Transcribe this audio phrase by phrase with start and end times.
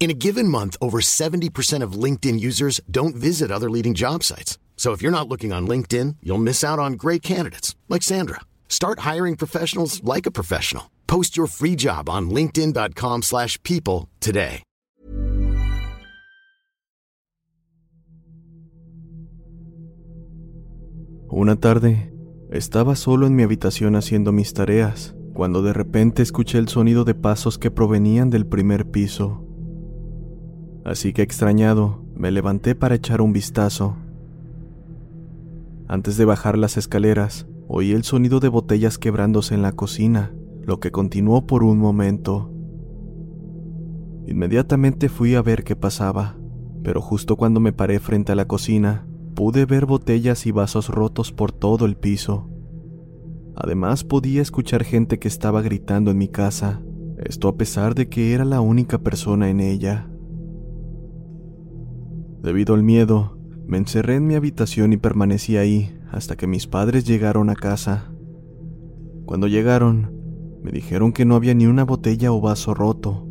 [0.00, 4.58] In a given month, over 70% of LinkedIn users don't visit other leading job sites.
[4.74, 8.40] So if you're not looking on LinkedIn, you'll miss out on great candidates like Sandra.
[8.66, 10.84] Start hiring professionals like a professional.
[11.06, 14.62] Post your free job on linkedin.com/people today.
[21.32, 22.10] Una tarde,
[22.50, 27.14] estaba solo en mi habitación haciendo mis tareas, cuando de repente escuché el sonido de
[27.14, 29.49] pasos que provenían del primer piso.
[30.84, 33.96] Así que extrañado, me levanté para echar un vistazo.
[35.88, 40.32] Antes de bajar las escaleras, oí el sonido de botellas quebrándose en la cocina,
[40.62, 42.50] lo que continuó por un momento.
[44.26, 46.36] Inmediatamente fui a ver qué pasaba,
[46.82, 51.32] pero justo cuando me paré frente a la cocina, pude ver botellas y vasos rotos
[51.32, 52.48] por todo el piso.
[53.54, 56.82] Además podía escuchar gente que estaba gritando en mi casa,
[57.18, 60.09] esto a pesar de que era la única persona en ella.
[62.42, 63.36] Debido al miedo,
[63.66, 68.10] me encerré en mi habitación y permanecí ahí hasta que mis padres llegaron a casa.
[69.26, 70.12] Cuando llegaron,
[70.62, 73.26] me dijeron que no había ni una botella o vaso roto,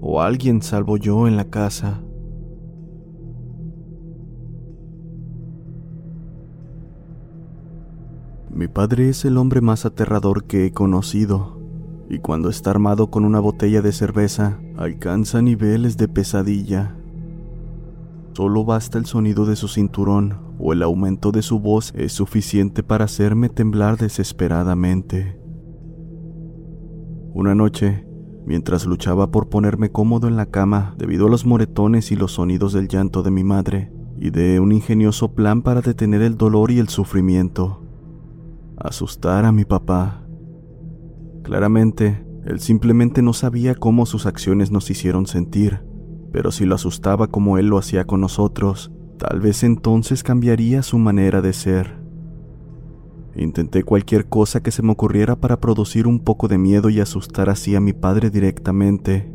[0.00, 2.02] o alguien salvo yo en la casa.
[8.50, 11.58] Mi padre es el hombre más aterrador que he conocido,
[12.10, 16.96] y cuando está armado con una botella de cerveza, alcanza niveles de pesadilla.
[18.34, 22.82] Solo basta el sonido de su cinturón o el aumento de su voz es suficiente
[22.82, 25.38] para hacerme temblar desesperadamente.
[27.34, 28.06] Una noche,
[28.46, 32.72] mientras luchaba por ponerme cómodo en la cama debido a los moretones y los sonidos
[32.72, 36.88] del llanto de mi madre, ideé un ingenioso plan para detener el dolor y el
[36.88, 37.82] sufrimiento.
[38.78, 40.26] Asustar a mi papá.
[41.42, 45.80] Claramente, él simplemente no sabía cómo sus acciones nos hicieron sentir,
[46.32, 50.98] pero si lo asustaba como él lo hacía con nosotros, tal vez entonces cambiaría su
[50.98, 52.02] manera de ser.
[53.36, 57.48] Intenté cualquier cosa que se me ocurriera para producir un poco de miedo y asustar
[57.48, 59.32] así a mi padre directamente.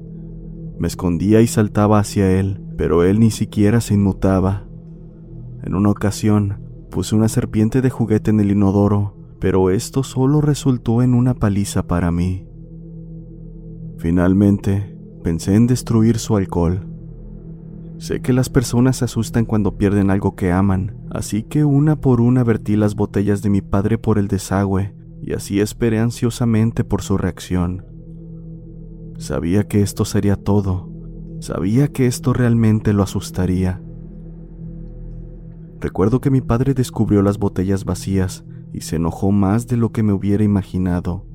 [0.78, 4.68] Me escondía y saltaba hacia él, pero él ni siquiera se inmutaba.
[5.64, 11.02] En una ocasión, puse una serpiente de juguete en el inodoro, pero esto solo resultó
[11.02, 12.48] en una paliza para mí.
[13.98, 16.87] Finalmente, pensé en destruir su alcohol.
[18.00, 22.22] Sé que las personas se asustan cuando pierden algo que aman, así que una por
[22.22, 27.02] una vertí las botellas de mi padre por el desagüe y así esperé ansiosamente por
[27.02, 27.86] su reacción.
[29.18, 30.92] Sabía que esto sería todo,
[31.40, 33.82] sabía que esto realmente lo asustaría.
[35.80, 40.04] Recuerdo que mi padre descubrió las botellas vacías y se enojó más de lo que
[40.04, 41.26] me hubiera imaginado.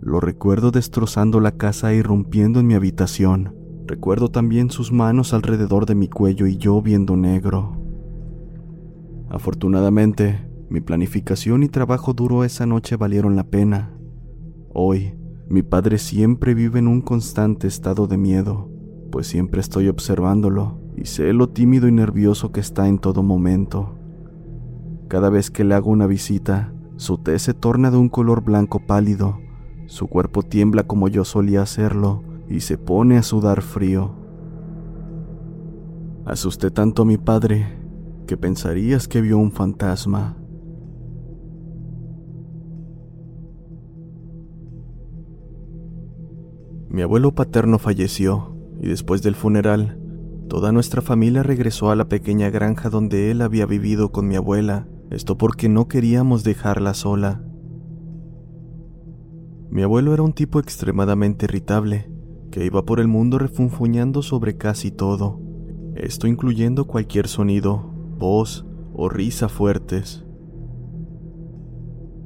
[0.00, 3.59] Lo recuerdo destrozando la casa e irrumpiendo en mi habitación.
[3.90, 7.72] Recuerdo también sus manos alrededor de mi cuello y yo viendo negro.
[9.28, 13.92] Afortunadamente, mi planificación y trabajo duro esa noche valieron la pena.
[14.72, 18.70] Hoy, mi padre siempre vive en un constante estado de miedo,
[19.10, 23.98] pues siempre estoy observándolo y sé lo tímido y nervioso que está en todo momento.
[25.08, 28.86] Cada vez que le hago una visita, su tez se torna de un color blanco
[28.86, 29.40] pálido,
[29.86, 34.10] su cuerpo tiembla como yo solía hacerlo y se pone a sudar frío.
[36.26, 37.78] Asusté tanto a mi padre
[38.26, 40.36] que pensarías que vio un fantasma.
[46.88, 49.98] Mi abuelo paterno falleció y después del funeral,
[50.48, 54.88] toda nuestra familia regresó a la pequeña granja donde él había vivido con mi abuela,
[55.10, 57.44] esto porque no queríamos dejarla sola.
[59.70, 62.09] Mi abuelo era un tipo extremadamente irritable,
[62.50, 65.40] que iba por el mundo refunfuñando sobre casi todo,
[65.94, 70.24] esto incluyendo cualquier sonido, voz o risa fuertes.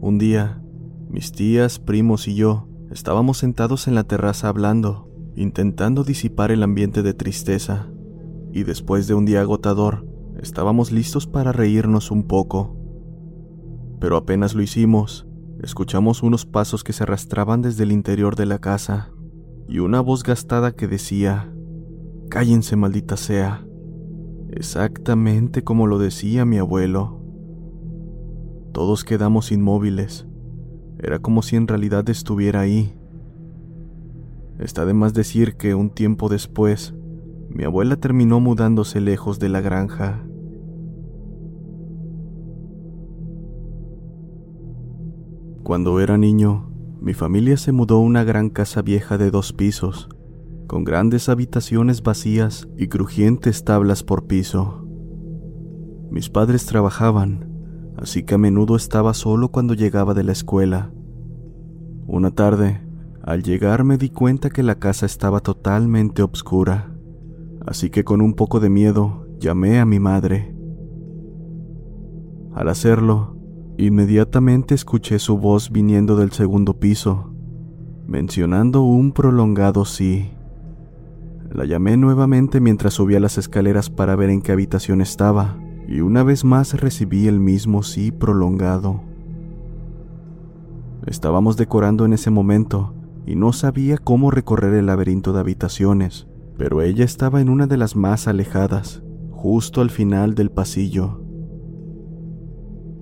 [0.01, 0.63] Un día,
[1.09, 7.03] mis tías, primos y yo estábamos sentados en la terraza hablando, intentando disipar el ambiente
[7.03, 7.89] de tristeza,
[8.53, 10.07] y después de un día agotador,
[10.41, 12.77] estábamos listos para reírnos un poco.
[13.99, 15.27] Pero apenas lo hicimos,
[15.63, 19.11] escuchamos unos pasos que se arrastraban desde el interior de la casa,
[19.69, 21.51] y una voz gastada que decía,
[22.29, 23.67] Cállense, maldita sea.
[24.51, 27.21] Exactamente como lo decía mi abuelo.
[28.73, 30.27] Todos quedamos inmóviles.
[30.99, 32.97] Era como si en realidad estuviera ahí.
[34.59, 36.95] Está de más decir que un tiempo después,
[37.49, 40.27] mi abuela terminó mudándose lejos de la granja.
[45.63, 46.74] Cuando era niño,
[47.05, 50.09] mi familia se mudó a una gran casa vieja de dos pisos,
[50.67, 54.89] con grandes habitaciones vacías y crujientes tablas por piso.
[56.11, 60.93] Mis padres trabajaban, así que a menudo estaba solo cuando llegaba de la escuela.
[62.07, 62.81] Una tarde,
[63.23, 66.97] al llegar me di cuenta que la casa estaba totalmente oscura,
[67.67, 70.57] así que con un poco de miedo llamé a mi madre.
[72.55, 73.34] Al hacerlo,
[73.77, 77.33] inmediatamente escuché su voz viniendo del segundo piso,
[78.07, 80.31] mencionando un prolongado sí.
[81.51, 86.23] La llamé nuevamente mientras subía las escaleras para ver en qué habitación estaba, y una
[86.23, 89.03] vez más recibí el mismo sí prolongado.
[91.07, 92.95] Estábamos decorando en ese momento
[93.27, 96.27] y no sabía cómo recorrer el laberinto de habitaciones,
[96.57, 101.24] pero ella estaba en una de las más alejadas, justo al final del pasillo.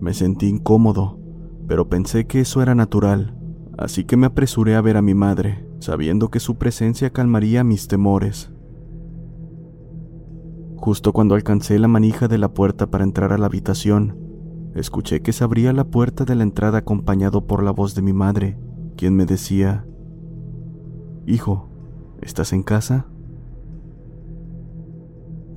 [0.02, 1.16] Me sentí incómodo,
[1.68, 3.38] pero pensé que eso era natural,
[3.78, 7.86] así que me apresuré a ver a mi madre, sabiendo que su presencia calmaría mis
[7.86, 8.50] temores.
[10.74, 14.18] Justo cuando alcancé la manija de la puerta para entrar a la habitación,
[14.74, 18.12] escuché que se abría la puerta de la entrada acompañado por la voz de mi
[18.12, 18.58] madre,
[18.96, 19.86] quien me decía,
[21.28, 21.70] Hijo,
[22.20, 23.06] ¿estás en casa?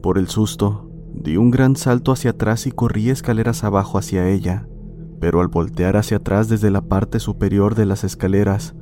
[0.04, 0.85] Por el susto,
[1.22, 4.68] di un gran salto hacia atrás y corrí escaleras abajo hacia ella,
[5.20, 8.76] pero al voltear hacia atrás desde la parte superior de las escaleras,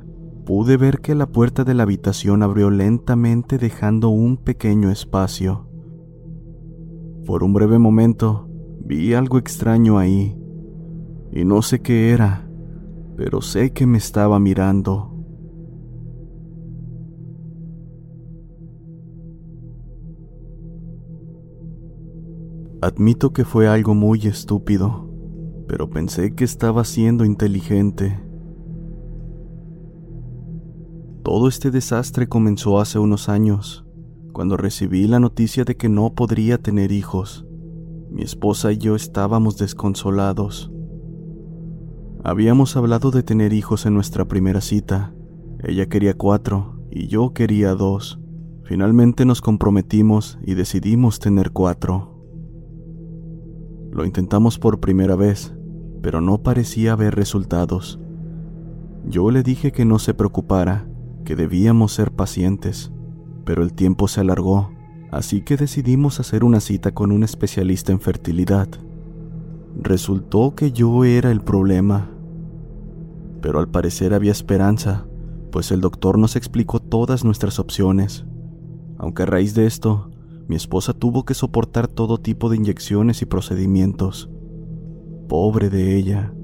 [0.44, 5.68] pude ver que la puerta de la habitación abrió lentamente dejando un pequeño espacio.
[7.24, 8.48] Por un breve momento
[8.84, 10.36] vi algo extraño ahí,
[11.32, 12.48] y no sé qué era,
[13.16, 15.13] pero sé que me estaba mirando.
[22.84, 25.08] Admito que fue algo muy estúpido,
[25.66, 28.20] pero pensé que estaba siendo inteligente.
[31.22, 33.86] Todo este desastre comenzó hace unos años,
[34.34, 37.46] cuando recibí la noticia de que no podría tener hijos.
[38.10, 40.70] Mi esposa y yo estábamos desconsolados.
[42.22, 45.14] Habíamos hablado de tener hijos en nuestra primera cita.
[45.62, 48.20] Ella quería cuatro y yo quería dos.
[48.64, 52.13] Finalmente nos comprometimos y decidimos tener cuatro.
[53.94, 55.54] Lo intentamos por primera vez,
[56.02, 58.00] pero no parecía haber resultados.
[59.06, 60.88] Yo le dije que no se preocupara,
[61.24, 62.90] que debíamos ser pacientes,
[63.44, 64.72] pero el tiempo se alargó,
[65.12, 68.66] así que decidimos hacer una cita con un especialista en fertilidad.
[69.80, 72.10] Resultó que yo era el problema,
[73.40, 75.06] pero al parecer había esperanza,
[75.52, 78.26] pues el doctor nos explicó todas nuestras opciones,
[78.98, 80.10] aunque a raíz de esto
[80.46, 84.30] mi esposa tuvo que soportar todo tipo de inyecciones y procedimientos.
[85.28, 86.34] Pobre de ella.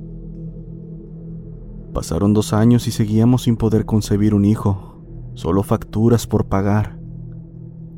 [1.93, 5.03] Pasaron dos años y seguíamos sin poder concebir un hijo,
[5.35, 6.99] solo facturas por pagar.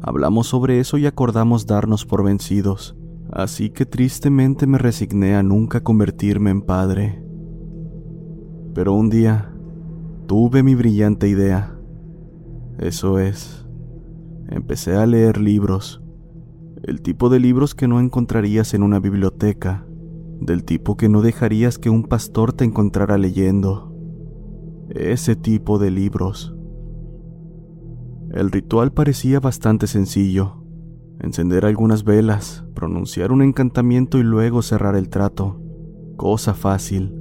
[0.01, 2.97] Hablamos sobre eso y acordamos darnos por vencidos,
[3.31, 7.23] así que tristemente me resigné a nunca convertirme en padre.
[8.75, 9.55] Pero un día
[10.27, 11.79] tuve mi brillante idea.
[12.79, 13.62] Eso es,
[14.53, 16.03] empecé a leer libros,
[16.83, 19.87] el tipo de libros que no encontrarías en una biblioteca,
[20.41, 23.95] del tipo que no dejarías que un pastor te encontrara leyendo.
[24.91, 26.55] Ese tipo de libros.
[28.31, 30.65] El ritual parecía bastante sencillo.
[31.21, 35.63] Encender algunas velas, pronunciar un encantamiento y luego cerrar el trato.
[36.17, 37.15] Cosa fácil.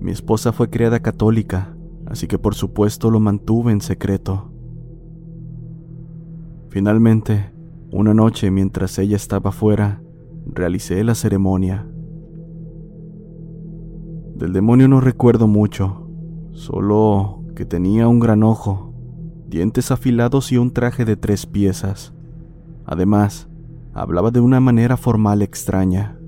[0.00, 1.76] Mi esposa fue criada católica,
[2.06, 4.51] así que por supuesto lo mantuve en secreto.
[6.72, 7.52] Finalmente,
[7.90, 10.02] una noche mientras ella estaba fuera,
[10.46, 11.86] realicé la ceremonia.
[14.34, 16.08] Del demonio no recuerdo mucho,
[16.52, 18.94] solo que tenía un gran ojo
[19.48, 22.14] dientes afilados y un traje de tres piezas.
[22.86, 23.50] Además,
[23.92, 26.18] hablaba de una manera formal extraña.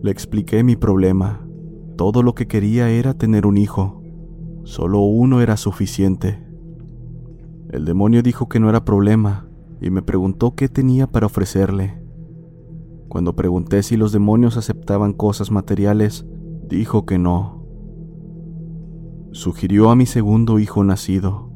[0.00, 1.44] Le expliqué mi problema.
[1.96, 4.00] Todo lo que quería era tener un hijo.
[4.62, 6.47] Solo uno era suficiente.
[7.70, 9.46] El demonio dijo que no era problema
[9.80, 12.02] y me preguntó qué tenía para ofrecerle.
[13.08, 16.26] Cuando pregunté si los demonios aceptaban cosas materiales,
[16.68, 17.64] dijo que no.
[19.32, 21.50] Sugirió a mi segundo hijo nacido.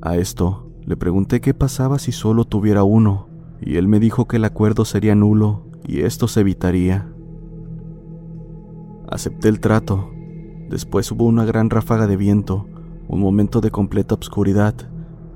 [0.00, 3.28] A esto le pregunté qué pasaba si solo tuviera uno,
[3.60, 7.12] y él me dijo que el acuerdo sería nulo y esto se evitaría.
[9.10, 10.10] Acepté el trato.
[10.70, 12.66] Después hubo una gran ráfaga de viento,
[13.08, 14.74] un momento de completa obscuridad,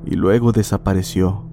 [0.05, 1.45] y luego desapareció.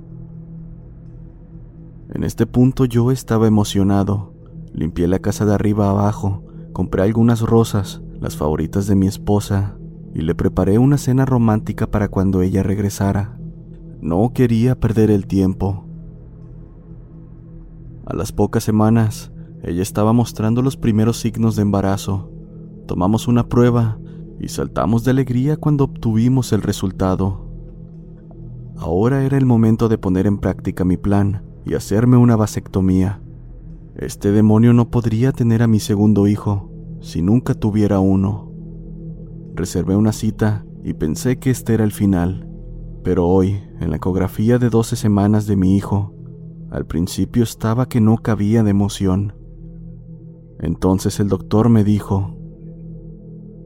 [2.13, 4.33] En este punto yo estaba emocionado.
[4.73, 9.77] Limpié la casa de arriba abajo, compré algunas rosas, las favoritas de mi esposa,
[10.13, 13.37] y le preparé una cena romántica para cuando ella regresara.
[14.01, 15.85] No quería perder el tiempo.
[18.05, 22.31] A las pocas semanas, ella estaba mostrando los primeros signos de embarazo.
[22.87, 23.99] Tomamos una prueba
[24.39, 27.48] y saltamos de alegría cuando obtuvimos el resultado.
[28.79, 33.21] Ahora era el momento de poner en práctica mi plan y hacerme una vasectomía.
[33.97, 36.71] Este demonio no podría tener a mi segundo hijo
[37.01, 38.53] si nunca tuviera uno.
[39.53, 42.49] Reservé una cita y pensé que este era el final,
[43.03, 46.15] pero hoy, en la ecografía de 12 semanas de mi hijo,
[46.71, 49.33] al principio estaba que no cabía de emoción.
[50.57, 52.37] Entonces el doctor me dijo,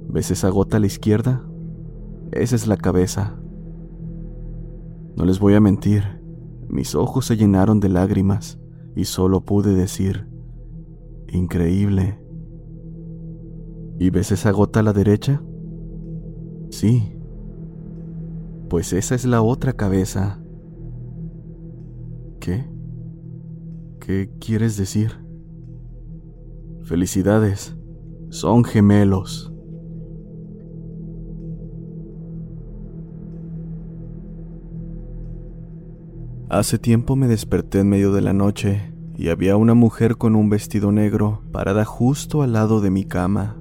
[0.10, 1.46] ¿ves esa gota a la izquierda?
[2.32, 3.38] Esa es la cabeza.
[5.16, 6.04] No les voy a mentir,
[6.70, 8.60] mis ojos se llenaron de lágrimas
[8.96, 10.28] y solo pude decir,
[11.28, 12.20] increíble.
[14.00, 15.44] ¿Y ves esa gota a la derecha?
[16.72, 17.16] Sí.
[18.70, 20.42] Pues esa es la otra cabeza.
[22.40, 22.66] ¿Qué?
[24.00, 25.12] ¿Qué quieres decir?
[26.84, 27.78] Felicidades.
[28.30, 29.53] Son gemelos.
[36.54, 40.52] Hace tiempo me desperté en medio de la noche y había una mujer con un
[40.52, 43.58] vestido negro parada justo al lado de mi cama.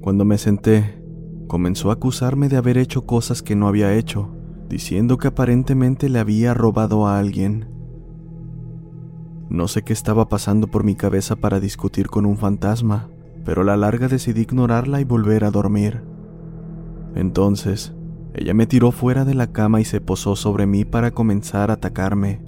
[0.00, 1.02] Cuando me senté,
[1.48, 4.30] comenzó a acusarme de haber hecho cosas que no había hecho,
[4.68, 7.66] diciendo que aparentemente le había robado a alguien.
[9.48, 13.08] No sé qué estaba pasando por mi cabeza para discutir con un fantasma,
[13.44, 16.04] pero a la larga decidí ignorarla y volver a dormir.
[17.16, 17.92] Entonces,
[18.34, 21.74] ella me tiró fuera de la cama y se posó sobre mí para comenzar a
[21.74, 22.40] atacarme.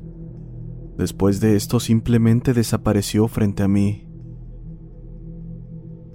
[0.97, 4.07] Después de esto simplemente desapareció frente a mí.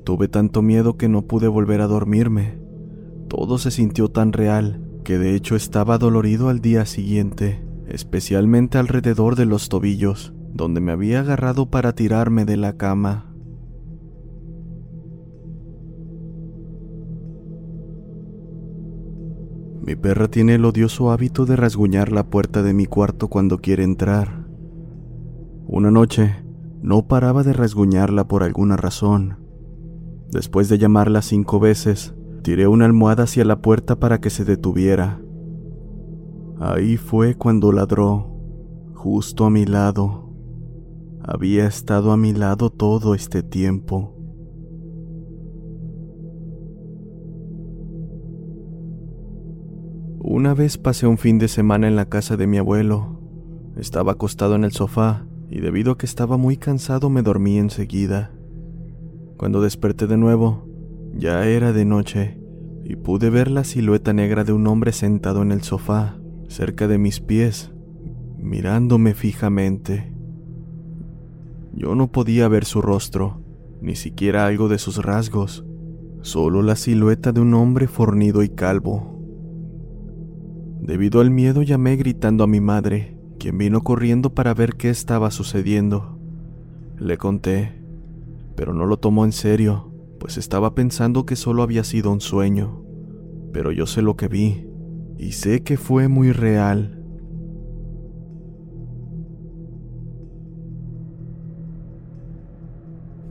[0.05, 2.59] Tuve tanto miedo que no pude volver a dormirme.
[3.27, 9.35] Todo se sintió tan real que de hecho estaba dolorido al día siguiente, especialmente alrededor
[9.35, 13.33] de los tobillos, donde me había agarrado para tirarme de la cama.
[19.87, 23.83] Mi perra tiene el odioso hábito de rasguñar la puerta de mi cuarto cuando quiere
[23.83, 24.45] entrar.
[25.65, 26.35] Una noche,
[26.83, 29.39] no paraba de rasguñarla por alguna razón.
[30.29, 32.13] Después de llamarla cinco veces,
[32.47, 35.19] Tiré una almohada hacia la puerta para que se detuviera.
[36.61, 38.39] Ahí fue cuando ladró,
[38.93, 40.31] justo a mi lado.
[41.21, 44.16] Había estado a mi lado todo este tiempo.
[50.29, 53.17] Una vez pasé un fin de semana en la casa de mi abuelo.
[53.77, 58.33] Estaba acostado en el sofá y debido a que estaba muy cansado me dormí enseguida.
[59.37, 60.67] Cuando desperté de nuevo,
[61.15, 62.41] ya era de noche
[62.83, 66.17] y pude ver la silueta negra de un hombre sentado en el sofá,
[66.49, 67.71] cerca de mis pies,
[68.37, 70.11] mirándome fijamente.
[71.71, 73.39] Yo no podía ver su rostro,
[73.79, 75.63] ni siquiera algo de sus rasgos,
[76.21, 79.16] solo la silueta de un hombre fornido y calvo.
[80.87, 85.31] Debido al miedo llamé gritando a mi madre, quien vino corriendo para ver qué estaba
[85.31, 86.17] sucediendo.
[86.97, 87.83] Le conté,
[88.55, 92.85] pero no lo tomó en serio, pues estaba pensando que solo había sido un sueño.
[93.51, 94.65] Pero yo sé lo que vi,
[95.17, 97.03] y sé que fue muy real.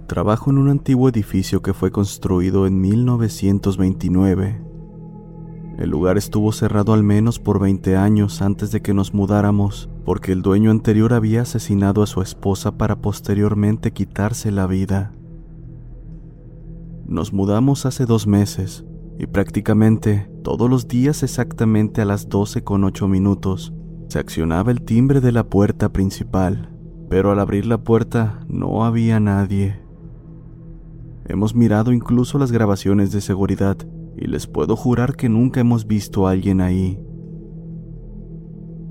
[0.08, 4.65] Trabajo en un antiguo edificio que fue construido en 1929.
[5.78, 10.32] El lugar estuvo cerrado al menos por 20 años antes de que nos mudáramos, porque
[10.32, 15.12] el dueño anterior había asesinado a su esposa para posteriormente quitarse la vida.
[17.06, 18.84] Nos mudamos hace dos meses
[19.18, 23.72] y prácticamente todos los días exactamente a las 12 con 8 minutos
[24.08, 26.70] se accionaba el timbre de la puerta principal,
[27.10, 29.80] pero al abrir la puerta no había nadie.
[31.26, 33.76] Hemos mirado incluso las grabaciones de seguridad
[34.16, 37.00] y les puedo jurar que nunca hemos visto a alguien ahí.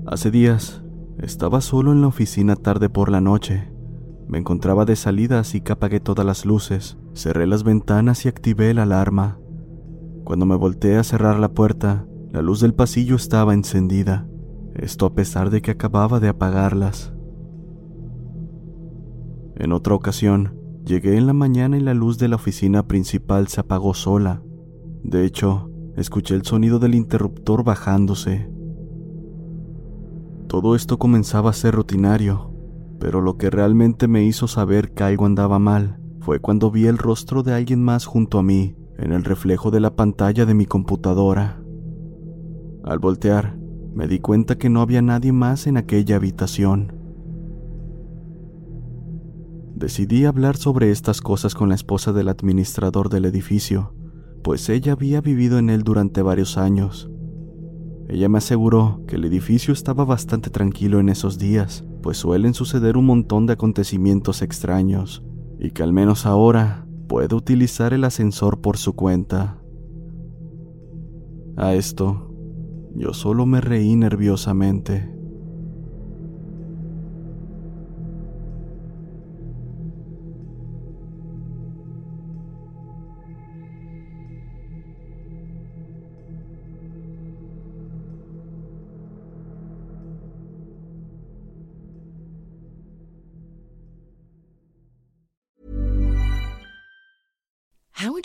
[0.06, 0.84] Hace días
[1.18, 3.72] estaba solo en la oficina tarde por la noche.
[4.28, 8.72] Me encontraba de salida así que apagué todas las luces, cerré las ventanas y activé
[8.74, 9.38] la alarma.
[10.24, 14.28] Cuando me volteé a cerrar la puerta, la luz del pasillo estaba encendida,
[14.74, 17.14] esto a pesar de que acababa de apagarlas.
[19.56, 20.56] En otra ocasión,
[20.86, 24.40] Llegué en la mañana y la luz de la oficina principal se apagó sola.
[25.02, 28.50] De hecho, escuché el sonido del interruptor bajándose.
[30.48, 32.52] Todo esto comenzaba a ser rutinario,
[32.98, 36.98] pero lo que realmente me hizo saber que algo andaba mal fue cuando vi el
[36.98, 40.66] rostro de alguien más junto a mí en el reflejo de la pantalla de mi
[40.66, 41.60] computadora.
[42.84, 43.56] Al voltear,
[43.94, 46.92] me di cuenta que no había nadie más en aquella habitación.
[49.74, 53.92] Decidí hablar sobre estas cosas con la esposa del administrador del edificio,
[54.46, 57.10] pues ella había vivido en él durante varios años.
[58.08, 62.96] Ella me aseguró que el edificio estaba bastante tranquilo en esos días, pues suelen suceder
[62.96, 65.24] un montón de acontecimientos extraños,
[65.58, 69.60] y que al menos ahora puede utilizar el ascensor por su cuenta.
[71.56, 72.32] A esto,
[72.94, 75.12] yo solo me reí nerviosamente.